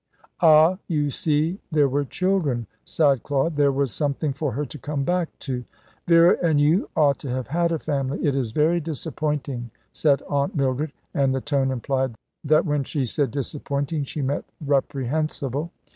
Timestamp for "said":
9.91-10.23, 13.05-13.29